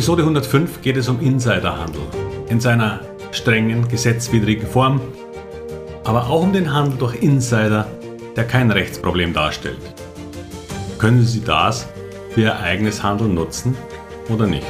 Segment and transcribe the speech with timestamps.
[0.00, 2.00] Episode 105 geht es um Insiderhandel
[2.48, 3.00] in seiner
[3.32, 4.98] strengen, gesetzwidrigen Form,
[6.04, 7.86] aber auch um den Handel durch Insider,
[8.34, 9.76] der kein Rechtsproblem darstellt.
[10.96, 11.86] Können Sie das
[12.30, 13.76] für Ihr eigenes Handeln nutzen
[14.30, 14.66] oder nicht?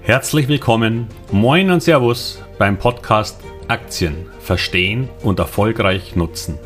[0.00, 3.38] Herzlich willkommen, moin und Servus beim Podcast
[3.68, 6.58] Aktien verstehen und erfolgreich nutzen.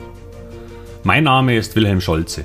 [1.03, 2.45] Mein Name ist Wilhelm Scholze.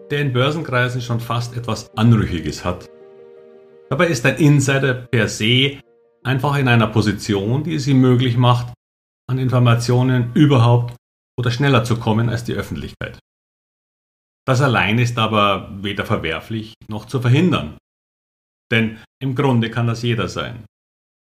[0.11, 2.89] der in Börsenkreisen schon fast etwas Anrüchiges hat.
[3.89, 5.79] Dabei ist ein Insider per se
[6.23, 8.73] einfach in einer Position, die es ihm möglich macht,
[9.27, 10.95] an Informationen überhaupt
[11.39, 13.19] oder schneller zu kommen als die Öffentlichkeit.
[14.45, 17.77] Das allein ist aber weder verwerflich noch zu verhindern.
[18.71, 20.65] Denn im Grunde kann das jeder sein.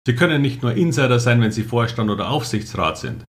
[0.07, 3.25] Sie können nicht nur Insider sein, wenn Sie Vorstand oder Aufsichtsrat sind.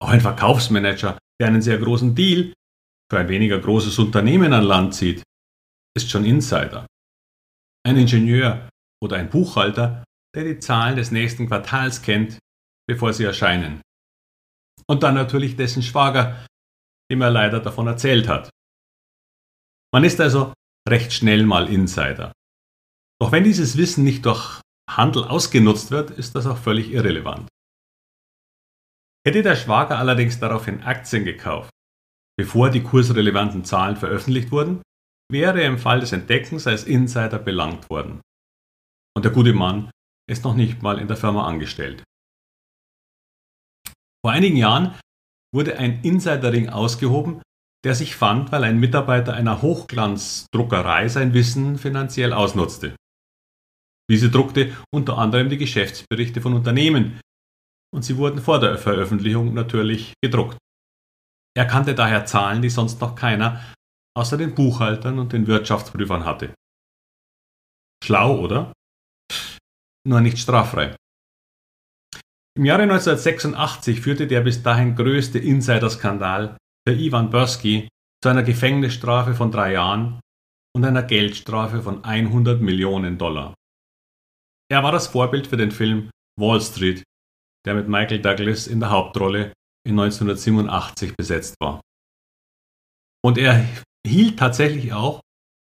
[0.00, 2.52] Auch ein Verkaufsmanager, der einen sehr großen Deal
[3.12, 5.22] für ein weniger großes Unternehmen an Land zieht,
[5.94, 6.86] ist schon Insider.
[7.86, 8.70] Ein Ingenieur
[9.04, 10.02] oder ein Buchhalter,
[10.34, 12.38] der die Zahlen des nächsten Quartals kennt,
[12.88, 13.82] bevor sie erscheinen.
[14.88, 16.46] Und dann natürlich dessen Schwager,
[17.10, 18.48] dem er leider davon erzählt hat.
[19.92, 20.54] Man ist also
[20.88, 22.32] recht schnell mal Insider.
[23.20, 27.46] Doch wenn dieses Wissen nicht durch Handel ausgenutzt wird, ist das auch völlig irrelevant.
[29.26, 31.68] Hätte der Schwager allerdings daraufhin Aktien gekauft,
[32.38, 34.82] bevor die kursrelevanten Zahlen veröffentlicht wurden,
[35.30, 38.20] wäre er im Fall des Entdeckens als Insider belangt worden.
[39.16, 39.90] Und der gute Mann
[40.30, 42.02] ist noch nicht mal in der Firma angestellt.
[44.24, 44.94] Vor einigen Jahren
[45.54, 47.42] wurde ein Insiderring ausgehoben,
[47.84, 52.94] der sich fand, weil ein Mitarbeiter einer Hochglanzdruckerei sein Wissen finanziell ausnutzte.
[54.10, 57.20] Diese druckte unter anderem die Geschäftsberichte von Unternehmen
[57.94, 60.58] und sie wurden vor der Veröffentlichung natürlich gedruckt.
[61.54, 63.60] Er kannte daher Zahlen, die sonst noch keiner
[64.14, 66.54] außer den Buchhaltern und den Wirtschaftsprüfern hatte.
[68.04, 68.72] Schlau, oder?
[70.06, 70.96] Nur nicht straffrei.
[72.54, 77.88] Im Jahre 1986 führte der bis dahin größte Insiderskandal für Ivan Bursky
[78.22, 80.20] zu einer Gefängnisstrafe von drei Jahren
[80.74, 83.54] und einer Geldstrafe von 100 Millionen Dollar.
[84.70, 87.02] Er war das Vorbild für den Film Wall Street,
[87.64, 89.52] der mit Michael Douglas in der Hauptrolle
[89.90, 91.80] 1987 besetzt war.
[93.24, 93.66] Und er
[94.06, 95.20] hielt tatsächlich auch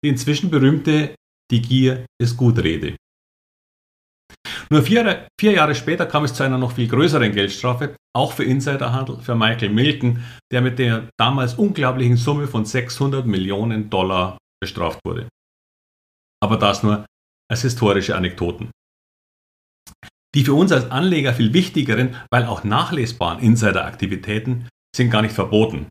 [0.05, 1.15] die inzwischen berühmte
[1.51, 2.97] Die Gier ist Gutrede.
[4.69, 8.45] Nur vier, vier, Jahre später kam es zu einer noch viel größeren Geldstrafe, auch für
[8.45, 15.01] Insiderhandel, für Michael Milken, der mit der damals unglaublichen Summe von 600 Millionen Dollar bestraft
[15.05, 15.29] wurde.
[16.43, 17.07] Aber das nur
[17.49, 18.71] als historische Anekdoten.
[20.37, 25.89] Die für uns als Anleger viel wichtigeren, weil auch nachlesbaren Insideraktivitäten sind gar nicht verboten.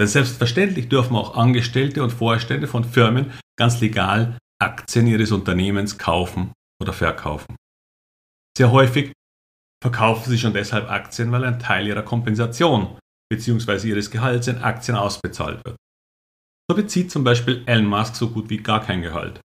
[0.00, 6.54] Denn selbstverständlich dürfen auch Angestellte und Vorstände von Firmen ganz legal Aktien ihres Unternehmens kaufen
[6.80, 7.56] oder verkaufen.
[8.56, 9.12] Sehr häufig
[9.82, 12.98] verkaufen sie schon deshalb Aktien, weil ein Teil ihrer Kompensation
[13.30, 13.86] bzw.
[13.86, 15.76] ihres Gehalts in Aktien ausbezahlt wird.
[16.70, 19.40] So bezieht zum Beispiel Elon Musk so gut wie gar kein Gehalt.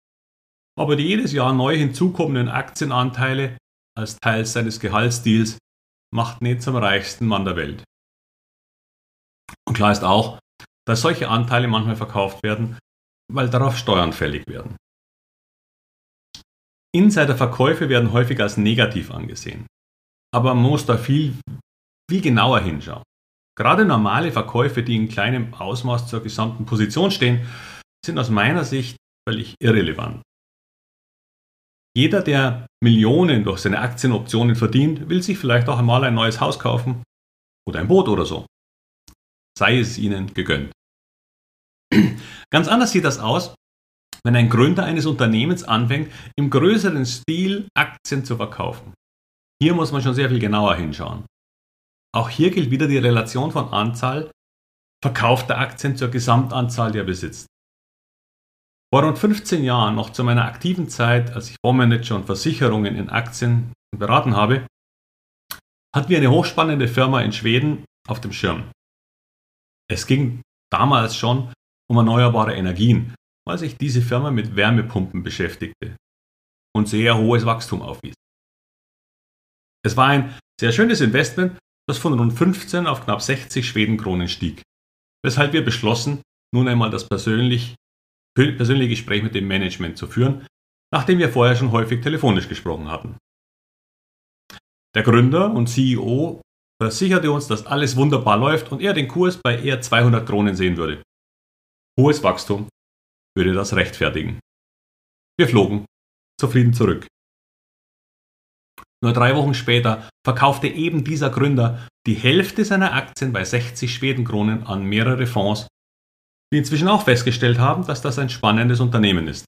[0.76, 3.56] Aber die jedes Jahr neu hinzukommenden Aktienanteile
[3.96, 5.58] als Teil seines Gehaltsdeals
[6.14, 7.84] machten ihn zum reichsten Mann der Welt.
[9.66, 10.38] Und klar ist auch,
[10.86, 12.78] dass solche Anteile manchmal verkauft werden,
[13.32, 14.76] weil darauf Steuern fällig werden.
[16.94, 19.66] Insiderverkäufe werden häufig als negativ angesehen.
[20.32, 21.36] Aber man muss da viel,
[22.08, 23.02] viel genauer hinschauen.
[23.56, 27.48] Gerade normale Verkäufe, die in kleinem Ausmaß zur gesamten Position stehen,
[28.04, 28.96] sind aus meiner Sicht
[29.28, 30.22] völlig irrelevant.
[31.96, 36.58] Jeder, der Millionen durch seine Aktienoptionen verdient, will sich vielleicht auch einmal ein neues Haus
[36.58, 37.04] kaufen
[37.68, 38.46] oder ein Boot oder so.
[39.56, 40.72] Sei es ihnen gegönnt.
[42.50, 43.54] Ganz anders sieht das aus,
[44.24, 48.92] wenn ein Gründer eines Unternehmens anfängt, im größeren Stil Aktien zu verkaufen.
[49.62, 51.24] Hier muss man schon sehr viel genauer hinschauen.
[52.12, 54.30] Auch hier gilt wieder die Relation von Anzahl
[55.02, 57.46] verkaufter Aktien zur Gesamtanzahl, die er besitzt.
[58.94, 63.10] Vor rund 15 Jahren, noch zu meiner aktiven Zeit, als ich Fondsmanager und Versicherungen in
[63.10, 64.68] Aktien beraten habe,
[65.92, 68.70] hatten wir eine hochspannende Firma in Schweden auf dem Schirm.
[69.90, 71.52] Es ging damals schon
[71.90, 73.16] um erneuerbare Energien.
[73.44, 75.96] weil sich diese Firma mit Wärmepumpen beschäftigte
[76.72, 78.14] und sehr hohes Wachstum aufwies.
[79.84, 81.58] Es war ein sehr schönes Investment,
[81.88, 84.62] das von rund 15 auf knapp 60 Schwedenkronen stieg,
[85.24, 86.22] weshalb wir beschlossen,
[86.54, 87.74] nun einmal das persönlich,
[88.34, 90.46] persönliche Gespräch mit dem Management zu führen,
[90.92, 93.16] nachdem wir vorher schon häufig telefonisch gesprochen hatten.
[94.94, 96.40] Der Gründer und CEO
[96.80, 100.76] versicherte uns, dass alles wunderbar läuft und er den Kurs bei eher 200 Kronen sehen
[100.76, 101.02] würde.
[101.98, 102.68] Hohes Wachstum
[103.36, 104.40] würde das rechtfertigen.
[105.38, 105.84] Wir flogen
[106.40, 107.06] zufrieden zurück.
[109.02, 114.64] Nur drei Wochen später verkaufte eben dieser Gründer die Hälfte seiner Aktien bei 60 Schwedenkronen
[114.64, 115.66] an mehrere Fonds,
[116.54, 119.44] die inzwischen auch festgestellt haben, dass das ein spannendes Unternehmen ist.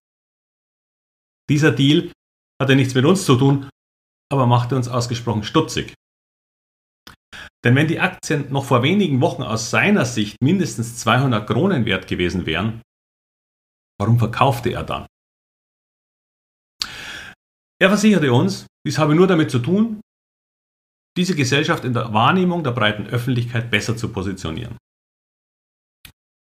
[1.49, 2.11] Dieser Deal
[2.61, 3.70] hatte nichts mit uns zu tun,
[4.29, 5.94] aber machte uns ausgesprochen stutzig.
[7.64, 12.08] Denn wenn die Aktien noch vor wenigen Wochen aus seiner Sicht mindestens 200 Kronen wert
[12.08, 12.82] gewesen wären,
[14.00, 15.06] warum verkaufte er dann?
[17.81, 20.00] Er versicherte uns, dies habe nur damit zu tun,
[21.17, 24.76] diese Gesellschaft in der Wahrnehmung der breiten Öffentlichkeit besser zu positionieren.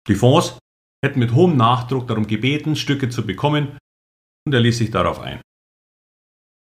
[0.08, 0.58] Die Fonds
[1.04, 3.78] hätten mit hohem Nachdruck darum gebeten, Stücke zu bekommen,
[4.46, 5.42] und er ließ sich darauf ein.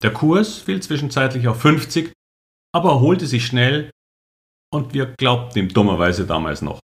[0.02, 2.12] Der Kurs fiel zwischenzeitlich auf 50,
[2.72, 3.90] aber erholte sich schnell
[4.72, 6.80] und wir glaubten ihm dummerweise damals noch.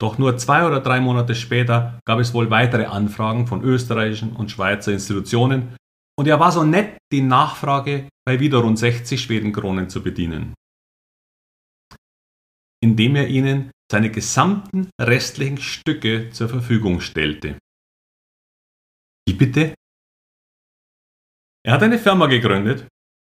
[0.00, 4.50] Doch nur zwei oder drei Monate später gab es wohl weitere Anfragen von österreichischen und
[4.50, 5.76] Schweizer Institutionen
[6.18, 10.54] und er war so nett, die Nachfrage bei wieder rund 60 Schwedenkronen zu bedienen,
[12.82, 17.58] indem er ihnen seine gesamten restlichen Stücke zur Verfügung stellte.
[19.26, 19.74] Wie bitte?
[21.66, 22.88] Er hat eine Firma gegründet,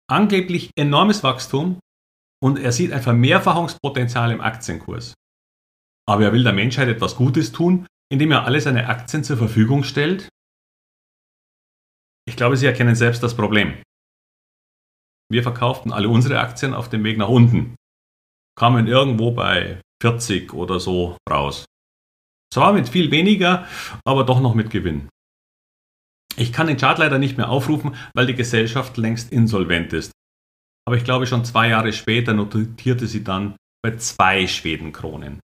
[0.09, 1.81] angeblich enormes Wachstum
[2.43, 5.15] und er sieht ein Vermehrfachungspotenzial im Aktienkurs.
[6.07, 9.83] Aber er will der Menschheit etwas Gutes tun, indem er alle seine Aktien zur Verfügung
[9.83, 10.29] stellt?
[12.27, 13.83] Ich glaube, Sie erkennen selbst das Problem.
[15.31, 17.75] Wir verkauften alle unsere Aktien auf dem Weg nach unten,
[18.57, 21.65] kamen irgendwo bei 40 oder so raus.
[22.53, 23.67] Zwar mit viel weniger,
[24.05, 25.09] aber doch noch mit Gewinn.
[26.37, 30.13] Ich kann den Chart leider nicht mehr aufrufen, weil die Gesellschaft längst insolvent ist.
[30.87, 35.41] Aber ich glaube, schon zwei Jahre später notierte sie dann bei zwei Schwedenkronen.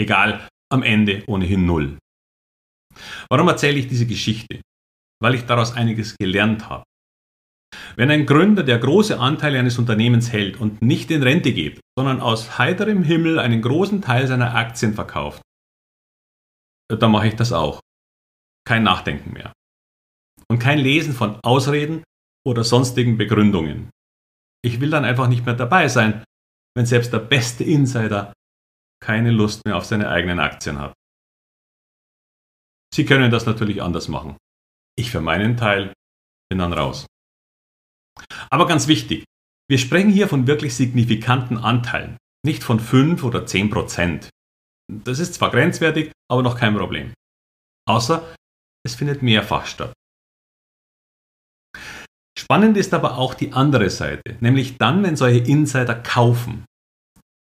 [0.00, 1.98] Egal, am Ende ohnehin null.
[3.28, 4.60] Warum erzähle ich diese Geschichte?
[5.20, 6.84] Weil ich daraus einiges gelernt habe.
[7.96, 12.20] Wenn ein Gründer, der große Anteile eines Unternehmens hält und nicht in Rente geht, sondern
[12.20, 15.42] aus heiterem Himmel einen großen Teil seiner Aktien verkauft,
[16.88, 17.80] dann mache ich das auch.
[18.66, 19.52] Kein Nachdenken mehr.
[20.48, 22.04] Und kein Lesen von Ausreden
[22.46, 23.90] oder sonstigen Begründungen.
[24.64, 26.24] Ich will dann einfach nicht mehr dabei sein,
[26.74, 28.32] wenn selbst der beste Insider
[29.00, 30.94] keine Lust mehr auf seine eigenen Aktien hat.
[32.94, 34.36] Sie können das natürlich anders machen.
[34.96, 35.92] Ich für meinen Teil
[36.50, 37.06] bin dann raus.
[38.50, 39.24] Aber ganz wichtig,
[39.68, 44.30] wir sprechen hier von wirklich signifikanten Anteilen, nicht von 5 oder 10 Prozent.
[44.90, 47.12] Das ist zwar grenzwertig, aber noch kein Problem.
[47.86, 48.34] Außer
[48.84, 49.92] es findet mehrfach statt.
[52.38, 56.64] Spannend ist aber auch die andere Seite, nämlich dann, wenn solche Insider kaufen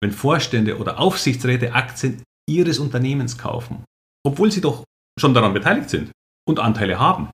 [0.01, 3.83] wenn Vorstände oder Aufsichtsräte Aktien ihres Unternehmens kaufen,
[4.25, 4.83] obwohl sie doch
[5.19, 6.11] schon daran beteiligt sind
[6.47, 7.29] und Anteile haben.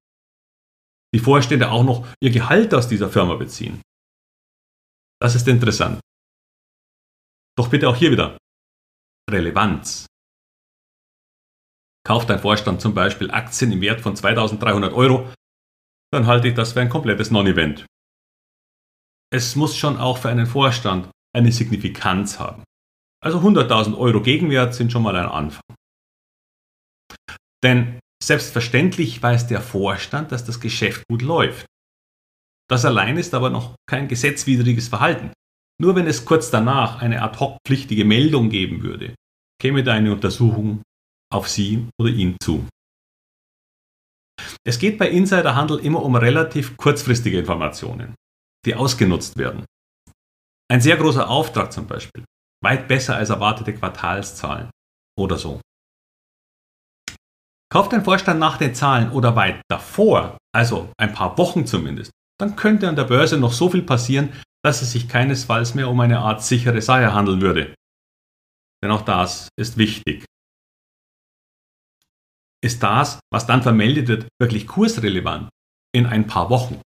[1.13, 3.81] Die Vorstände auch noch ihr Gehalt aus dieser Firma beziehen.
[5.21, 5.99] Das ist interessant.
[7.55, 8.37] Doch bitte auch hier wieder
[9.29, 10.07] Relevanz.
[12.05, 15.31] Kauft ein Vorstand zum Beispiel Aktien im Wert von 2300 Euro,
[16.11, 17.85] dann halte ich das für ein komplettes Non-Event.
[19.31, 22.63] Es muss schon auch für einen Vorstand eine Signifikanz haben.
[23.23, 25.63] Also 100.000 Euro Gegenwert sind schon mal ein Anfang.
[27.63, 31.65] Denn selbstverständlich weiß der Vorstand, dass das Geschäft gut läuft.
[32.69, 35.31] Das allein ist aber noch kein gesetzwidriges Verhalten.
[35.81, 39.15] Nur wenn es kurz danach eine ad hoc pflichtige Meldung geben würde,
[39.59, 40.81] käme da eine Untersuchung
[41.31, 42.67] auf Sie oder ihn zu.
[44.65, 48.15] Es geht bei Insiderhandel immer um relativ kurzfristige Informationen,
[48.65, 49.65] die ausgenutzt werden.
[50.71, 52.23] Ein sehr großer Auftrag zum Beispiel.
[52.63, 54.69] Weit besser als erwartete Quartalszahlen
[55.19, 55.59] oder so.
[57.73, 62.55] Kauft ein Vorstand nach den Zahlen oder weit davor, also ein paar Wochen zumindest, dann
[62.55, 64.31] könnte an der Börse noch so viel passieren,
[64.63, 67.73] dass es sich keinesfalls mehr um eine Art sichere Sache handeln würde.
[68.83, 70.23] Denn auch das ist wichtig.
[72.63, 75.49] Ist das, was dann vermeldet wird, wirklich kursrelevant
[75.95, 76.79] in ein paar Wochen?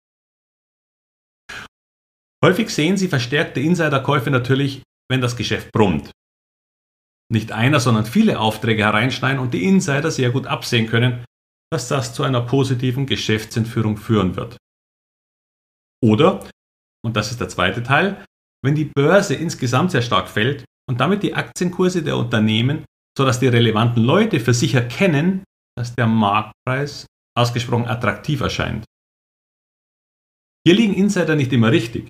[2.45, 6.13] Häufig sehen Sie verstärkte Insiderkäufe natürlich, wenn das Geschäft brummt.
[7.33, 11.25] Nicht einer, sondern viele Aufträge hereinschneiden und die Insider sehr gut absehen können,
[11.73, 14.57] dass das zu einer positiven Geschäftsentführung führen wird.
[16.03, 16.49] Oder,
[17.05, 18.25] und das ist der zweite Teil,
[18.63, 22.85] wenn die Börse insgesamt sehr stark fällt und damit die Aktienkurse der Unternehmen,
[23.17, 25.45] sodass die relevanten Leute für sich erkennen,
[25.77, 27.07] dass der Marktpreis
[27.37, 28.85] ausgesprochen attraktiv erscheint.
[30.67, 32.09] Hier liegen Insider nicht immer richtig,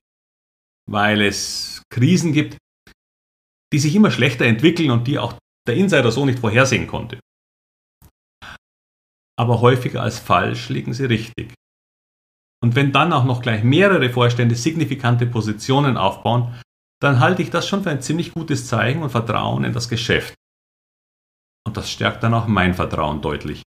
[0.89, 2.57] weil es Krisen gibt,
[3.73, 5.35] die sich immer schlechter entwickeln und die auch
[5.67, 7.19] der Insider so nicht vorhersehen konnte.
[9.39, 11.53] Aber häufiger als falsch liegen sie richtig.
[12.63, 16.59] Und wenn dann auch noch gleich mehrere Vorstände signifikante Positionen aufbauen,
[17.03, 20.35] dann halte ich das schon für ein ziemlich gutes Zeichen und Vertrauen in das Geschäft.
[21.67, 23.63] Und das stärkt dann auch mein Vertrauen deutlich.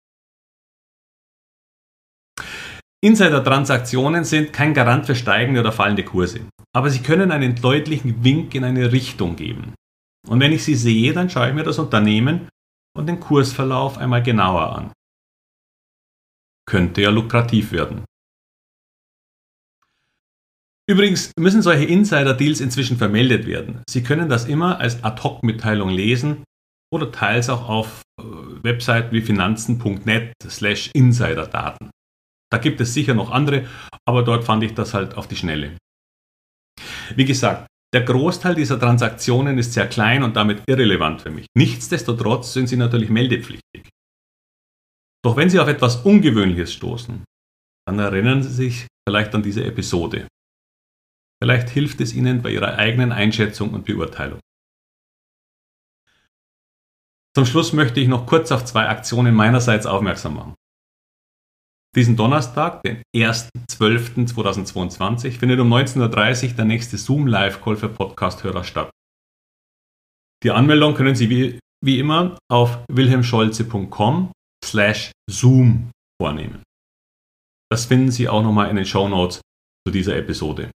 [3.02, 8.54] Insider-Transaktionen sind kein Garant für steigende oder fallende Kurse, aber sie können einen deutlichen Wink
[8.54, 9.74] in eine Richtung geben.
[10.26, 12.48] Und wenn ich sie sehe, dann schaue ich mir das Unternehmen
[12.96, 14.92] und den Kursverlauf einmal genauer an.
[16.66, 18.04] Könnte ja lukrativ werden.
[20.86, 23.82] Übrigens müssen solche Insider-Deals inzwischen vermeldet werden.
[23.88, 26.44] Sie können das immer als Ad-Hoc-Mitteilung lesen
[26.92, 31.90] oder teils auch auf äh, Webseiten wie finanzen.net slash Insider-Daten.
[32.52, 33.66] Da gibt es sicher noch andere,
[34.06, 35.76] aber dort fand ich das halt auf die Schnelle.
[37.16, 41.46] Wie gesagt, der Großteil dieser Transaktionen ist sehr klein und damit irrelevant für mich.
[41.56, 43.88] Nichtsdestotrotz sind sie natürlich meldepflichtig.
[45.24, 47.24] Doch wenn Sie auf etwas Ungewöhnliches stoßen,
[47.86, 50.26] dann erinnern Sie sich vielleicht an diese Episode.
[51.42, 54.40] Vielleicht hilft es Ihnen bei Ihrer eigenen Einschätzung und Beurteilung.
[57.34, 60.54] Zum Schluss möchte ich noch kurz auf zwei Aktionen meinerseits aufmerksam machen.
[61.94, 68.90] Diesen Donnerstag, den 1.12.2022, findet um 19.30 Uhr der nächste Zoom Live-Call für Podcast-Hörer statt.
[70.42, 74.32] Die Anmeldung können Sie wie, wie immer auf wilhelmscholze.com
[74.64, 76.64] slash Zoom vornehmen.
[77.70, 79.40] Das finden Sie auch nochmal in den Show Notes
[79.86, 80.72] zu dieser Episode.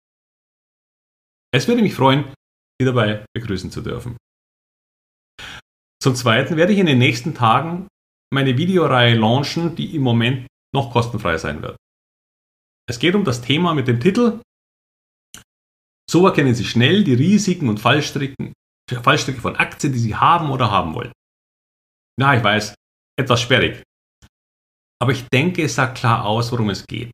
[1.55, 2.25] Es würde mich freuen,
[2.81, 4.17] Sie dabei begrüßen zu dürfen.
[6.03, 7.87] Zum Zweiten werde ich in den nächsten Tagen
[8.33, 11.77] meine Videoreihe launchen, die im Moment noch kostenfrei sein wird.
[12.89, 14.43] Es geht um das Thema mit dem Titel
[16.11, 18.53] So erkennen Sie schnell die Risiken und Fallstricke
[19.41, 21.13] von Aktien, die Sie haben oder haben wollen.
[22.19, 22.75] Na, ich weiß,
[23.19, 23.83] etwas sperrig.
[25.01, 27.11] Aber ich denke, es sagt klar aus, worum es geht.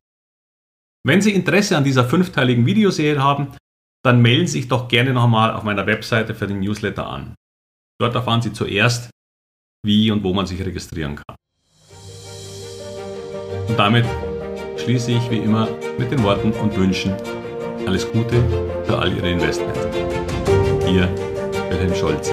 [1.05, 3.55] Wenn Sie Interesse an dieser fünfteiligen Videoserie haben,
[4.03, 7.35] dann melden Sie sich doch gerne nochmal auf meiner Webseite für den Newsletter an.
[7.99, 9.09] Dort erfahren Sie zuerst,
[9.85, 11.35] wie und wo man sich registrieren kann.
[13.67, 14.05] Und damit
[14.77, 17.13] schließe ich wie immer mit den Worten und Wünschen
[17.87, 18.43] alles Gute
[18.85, 19.79] für all Ihre Investments.
[20.87, 21.09] Ihr
[21.69, 22.31] Wilhelm Scholze.